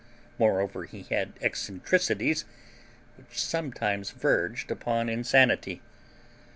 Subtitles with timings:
[0.39, 2.43] Moreover, he had eccentricities
[3.17, 5.83] which sometimes verged upon insanity.